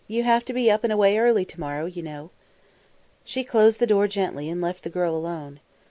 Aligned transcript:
You 0.07 0.23
have 0.23 0.43
to 0.45 0.53
be 0.53 0.71
up 0.71 0.83
and 0.83 0.91
away 0.91 1.19
early 1.19 1.45
to 1.45 1.59
morrow, 1.59 1.85
you 1.85 2.01
know!" 2.01 2.31
She 3.23 3.43
closed 3.43 3.77
the 3.77 3.85
door 3.85 4.07
gently 4.07 4.49
and 4.49 4.59
left 4.59 4.81
the 4.81 4.89
girl 4.89 5.15
alone. 5.15 5.59